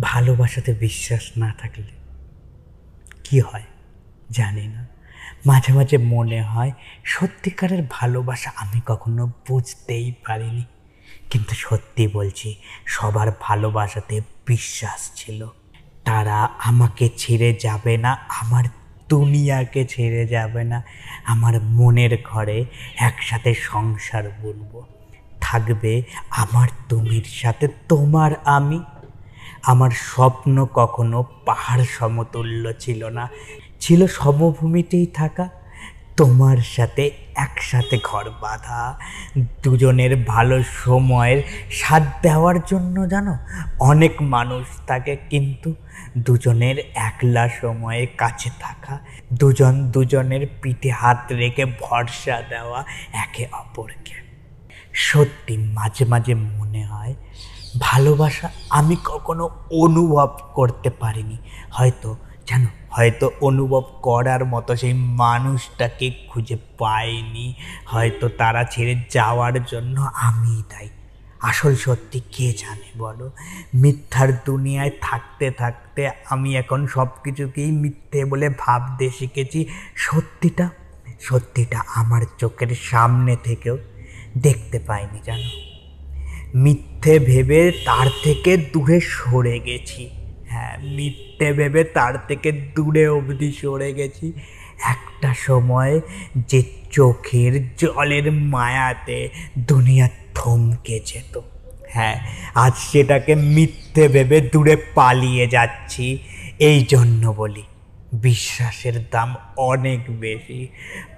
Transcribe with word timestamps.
ভালোবাসাতে 0.00 0.74
বিশ্বাস 0.74 1.38
না 1.38 1.54
থাকলে 1.58 1.86
কি 3.24 3.40
হয় 3.40 3.62
জানি 4.30 4.68
না। 4.68 4.86
মাঝে 5.46 5.72
মাঝে 5.72 5.98
মনে 5.98 6.42
হয় 6.42 6.72
সত্যিকারের 7.04 7.82
ভালোবাসা 7.90 8.52
আমি 8.56 8.80
কখনো 8.86 9.32
বুঝতেই 9.48 10.14
পারিনি। 10.26 10.64
কিন্তু 11.30 11.54
সত্যি 11.54 12.08
বলছি, 12.08 12.54
সবার 12.86 13.28
ভালোবাসাতে 13.40 14.20
বিশ্বাস 14.46 15.10
ছিল। 15.14 15.46
তারা 16.04 16.48
আমাকে 16.58 17.08
ছেড়ে 17.16 17.54
যাবে 17.60 17.96
না, 17.96 18.18
আমার 18.28 18.64
দুনিয়াকে 19.08 19.84
ছেড়ে 19.84 20.26
যাবে 20.26 20.64
না। 20.64 20.82
আমার 21.24 21.62
মনের 21.62 22.22
ঘরে 22.24 22.64
একসাথে 22.96 23.54
সংসার 23.54 24.30
বলব 24.42 24.82
থাকবে 25.40 26.02
আমার 26.30 26.68
তুমির 26.88 27.24
সাথে, 27.24 27.68
তোমার 27.88 28.32
আমি। 28.44 28.80
আমার 29.66 29.90
স্বপ্ন 29.90 30.66
কখনো 30.74 31.24
পাহাড় 31.46 31.84
সমতুল্য 31.98 32.72
ছিল 32.78 33.04
না। 33.08 33.28
ছিল 33.80 34.06
সমভূমিতেই 34.06 35.06
থাকা, 35.06 35.48
তোমার 36.16 36.56
সাথে 36.56 37.10
একসাথে 37.34 37.98
ঘর 38.04 38.30
বাঁধা, 38.40 38.98
দুজনের 39.62 40.12
ভালো 40.16 40.62
সময়ের 40.62 41.42
সাথ 41.70 42.02
দেওয়ার 42.22 42.56
জন্য 42.66 43.08
জানো? 43.08 43.36
অনেক 43.80 44.22
মানুষ 44.22 44.66
থাকে 44.86 45.16
কিন্তু 45.30 45.74
দুজনের 46.18 46.76
একলা 46.94 47.48
সময়ে 47.48 48.06
কাছে 48.06 48.50
থাকা, 48.60 48.98
দুজন 49.32 49.74
দুজনের 49.90 50.46
পিঠে 50.62 50.90
হাত 50.90 51.32
রেখে 51.32 51.64
ভরসা 51.80 52.42
দেওয়া 52.50 52.84
একে 53.12 53.46
অপরকে। 53.52 54.14
সত্যি 54.92 55.56
মাঝে 55.56 56.04
মাঝে 56.04 56.34
মনে 56.34 56.84
হয় 56.84 57.14
ভালোবাসা 57.80 58.50
আমি 58.70 58.96
কখনো 59.04 59.50
অনুভব 59.70 60.36
করতে 60.54 60.90
পারিনি। 60.90 61.36
হয়তো, 61.70 62.16
জানো, 62.46 62.66
হয়তো 62.90 63.30
অনুভব 63.40 63.82
করার 64.02 64.44
মতো 64.44 64.76
সেই 64.76 64.92
মানুষটাকে 64.92 66.10
খুঁজে 66.28 66.56
পাইনি। 66.78 67.54
হয়তো 67.86 68.28
তারা 68.28 68.64
ছেড়ে 68.64 69.04
যাওয়ার 69.10 69.64
জন্য 69.64 70.00
আমি 70.14 70.62
তাই 70.70 70.88
আসল 71.40 71.74
সত্যি 71.74 72.20
কে 72.32 72.52
জানে 72.52 72.98
বলো? 72.98 73.30
মিথ্যার 73.74 74.44
দুনিয়ায় 74.44 74.90
থাকতে 75.00 75.50
থাকতে 75.50 76.10
আমি 76.30 76.56
এখন 76.56 76.86
সব 76.86 77.08
কিছুকেই 77.24 77.70
মিথ্যে 77.70 78.24
বলে 78.24 78.48
ভাবতে 78.58 79.10
শিখেছি। 79.10 79.68
সত্যিটা 79.96 80.70
সত্যিটা 81.20 81.82
আমার 81.94 82.22
চোখের 82.38 82.68
সামনে 82.82 83.36
থেকেও 83.44 83.78
দেখতে 84.38 84.78
পাইনি, 84.78 85.20
জানো? 85.24 85.73
মিথ্যে 86.54 87.18
ভেবে 87.18 87.72
তার 87.84 88.06
থেকে 88.22 88.56
দূরে 88.56 89.00
সরে 89.00 89.60
গেছি। 89.60 90.08
হ্যাঁ 90.48 90.78
মিথ্যে 90.82 91.52
ভেবে 91.52 91.84
তার 91.84 92.14
থেকে 92.28 92.52
দূরে 92.52 93.08
অবধি 93.08 93.52
সরে 93.52 93.92
গেছি। 93.92 94.32
একটা 94.78 95.34
সময় 95.34 96.00
যে 96.48 96.62
চোখের 96.90 97.52
জলের 97.78 98.32
মায়াতে 98.32 99.28
দুনিয়া 99.58 100.08
থমকে 100.34 101.00
যেত। 101.06 101.40
হ্যাঁ 101.88 102.16
আজ 102.54 102.72
সেটাকে 102.76 103.34
মিথ্যে 103.34 104.08
ভেবে 104.08 104.40
দূরে 104.40 104.76
পালিয়ে 104.94 105.46
যাচ্ছি, 105.46 106.18
এই 106.58 106.84
জন্য 106.88 107.34
বলি। 107.36 107.62
বিশ্বাসের 108.14 109.04
দাম 109.10 109.34
অনেক 109.56 110.20
বেশি 110.20 110.68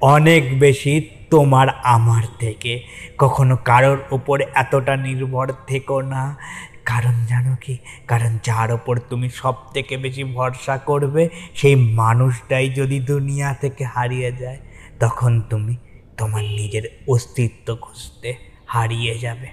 অনেক 0.00 0.58
বেশি 0.58 1.10
তোমার 1.30 1.68
আমার 1.82 2.22
থেকে। 2.38 2.82
কখনো 3.18 3.56
কারোর 3.56 3.98
ওপর 4.10 4.42
এতটা 4.54 4.96
নির্ভর 4.96 5.52
থেকো 5.66 6.00
না। 6.00 6.36
কারণ 6.84 7.24
জানো 7.26 7.56
কি? 7.60 7.78
কারণ 8.08 8.38
যার 8.44 8.72
ওপর 8.72 8.98
তুমি 8.98 9.30
সব 9.30 9.54
থেকে 9.72 9.96
বেশি 9.96 10.24
ভরসা 10.24 10.78
করবে, 10.78 11.28
সেই 11.54 11.74
মানুষটাই 11.74 12.68
যদি 12.68 13.00
দুনিয়া 13.00 13.54
থেকে 13.54 13.84
হারিয়ে 13.84 14.32
যায়, 14.32 14.58
তখন 15.00 15.40
তুমি 15.40 15.76
তোমার 16.16 16.44
নিজের 16.44 17.02
অস্তিত্ব 17.08 17.76
খুঁজতে 17.76 18.34
হারিয়ে 18.66 19.18
যাবে। 19.18 19.46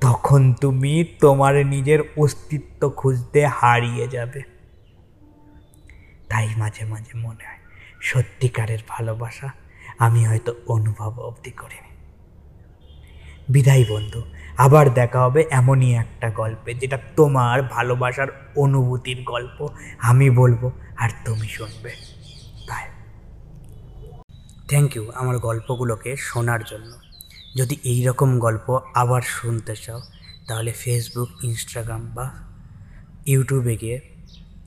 তখন 0.00 0.52
তুমি 0.52 1.04
তোমার 1.20 1.66
নিজের 1.66 1.98
অস্তিত্ব 2.16 2.88
খুঁজতে 2.88 3.46
হারিয়ে 3.46 4.08
যাবে। 4.08 4.55
তাই 6.28 6.48
মাঝে 6.56 6.84
মাঝে 6.84 7.18
মনে 7.18 7.44
হয় 7.46 7.58
সত্যিকারের 8.00 8.78
ভালোবাসা 8.88 9.50
আমি 9.98 10.26
হয়তো 10.26 10.54
অনুভব 10.66 11.20
অবধি 11.20 11.50
করিনি। 11.50 11.96
বিদায় 13.48 13.84
বন্ধু, 13.88 14.22
আবার 14.56 14.94
দেখা 14.94 15.20
হবে 15.20 15.44
এমনই 15.50 15.94
একটা 15.94 16.30
গল্পে 16.30 16.74
যেটা 16.74 16.98
তোমার 17.16 17.62
ভালোবাসার 17.62 18.52
অনুভূতির 18.56 19.22
গল্প 19.24 19.68
আমি 19.98 20.30
বলব 20.30 20.70
আর 20.96 21.10
তুমি 21.24 21.48
শুনবে। 21.48 21.90
তাই 22.68 22.84
থ্যাংক 24.68 24.96
ইউ 24.96 25.10
আমার 25.14 25.38
গল্পগুলোকে 25.38 26.16
শোনার 26.16 26.64
জন্য। 26.64 26.92
যদি 27.56 27.76
এই 27.84 28.04
রকম 28.04 28.38
গল্প 28.38 28.78
আবার 28.94 29.22
শুনতে 29.22 29.76
চাও, 29.76 30.00
তাহলে 30.48 30.72
ফেসবুক 30.72 31.44
ইনস্টাগ্রাম 31.44 32.10
বা 32.14 32.30
ইউটিউবে 33.26 33.76
গিয়ে 33.76 34.15